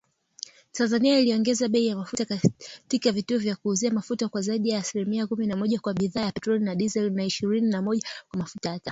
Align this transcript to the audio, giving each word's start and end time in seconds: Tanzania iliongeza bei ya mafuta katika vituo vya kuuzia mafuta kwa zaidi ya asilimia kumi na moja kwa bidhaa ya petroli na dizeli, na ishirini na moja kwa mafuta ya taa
Tanzania 0.71 1.19
iliongeza 1.19 1.67
bei 1.69 1.85
ya 1.87 1.95
mafuta 1.95 2.25
katika 2.25 3.11
vituo 3.11 3.37
vya 3.37 3.55
kuuzia 3.55 3.91
mafuta 3.91 4.27
kwa 4.29 4.41
zaidi 4.41 4.69
ya 4.69 4.79
asilimia 4.79 5.27
kumi 5.27 5.47
na 5.47 5.55
moja 5.55 5.79
kwa 5.79 5.93
bidhaa 5.93 6.21
ya 6.21 6.31
petroli 6.31 6.63
na 6.65 6.75
dizeli, 6.75 7.09
na 7.15 7.25
ishirini 7.25 7.69
na 7.69 7.81
moja 7.81 8.07
kwa 8.29 8.39
mafuta 8.39 8.69
ya 8.69 8.79
taa 8.79 8.89